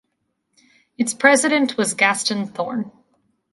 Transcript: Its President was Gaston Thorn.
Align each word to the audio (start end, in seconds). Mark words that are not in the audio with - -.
Its 0.97 1.13
President 1.13 1.77
was 1.77 1.93
Gaston 1.93 2.47
Thorn. 2.47 2.91